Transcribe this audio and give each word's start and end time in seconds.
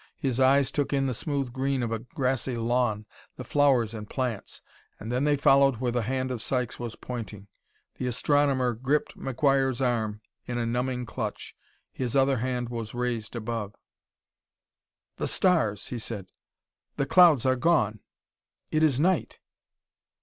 His 0.17 0.39
eyes 0.39 0.71
took 0.71 0.93
in 0.93 1.05
the 1.05 1.13
smooth 1.13 1.53
green 1.53 1.83
of 1.83 1.91
a 1.91 1.99
grassy 1.99 2.55
lawn, 2.55 3.05
the 3.35 3.43
flowers 3.43 3.93
and 3.93 4.09
plants, 4.09 4.63
and 4.99 5.11
then 5.11 5.25
they 5.25 5.37
followed 5.37 5.75
where 5.75 5.91
the 5.91 6.01
hand 6.01 6.31
of 6.31 6.41
Sykes 6.41 6.79
was 6.79 6.95
pointing. 6.95 7.47
The 7.99 8.07
astronomer 8.07 8.73
gripped 8.73 9.15
McGuire's 9.15 9.79
arm 9.79 10.21
in 10.47 10.57
a 10.57 10.65
numbing 10.65 11.05
clutch; 11.05 11.55
his 11.91 12.15
other 12.15 12.37
hand 12.37 12.69
was 12.69 12.95
raised 12.95 13.35
above. 13.35 13.75
"The 15.17 15.27
stars," 15.27 15.89
he 15.89 15.99
said. 15.99 16.31
"The 16.97 17.05
clouds 17.05 17.45
are 17.45 17.55
gone; 17.55 17.99
it 18.71 18.81
is 18.81 18.99
night!" 18.99 19.37